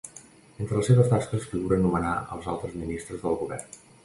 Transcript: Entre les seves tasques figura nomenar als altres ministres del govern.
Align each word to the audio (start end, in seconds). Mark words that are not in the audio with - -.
Entre 0.63 0.79
les 0.79 0.87
seves 0.91 1.11
tasques 1.11 1.45
figura 1.51 1.79
nomenar 1.83 2.15
als 2.37 2.49
altres 2.55 2.75
ministres 2.85 3.23
del 3.29 3.39
govern. 3.45 3.79